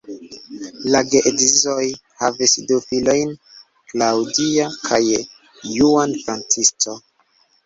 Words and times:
La 0.93 1.01
geedzoj 1.09 1.83
havis 2.21 2.53
du 2.71 2.77
filojn, 2.85 3.35
Claudia 3.93 4.67
kaj 4.89 5.01
Juan 5.77 6.19
Francisco. 6.25 6.99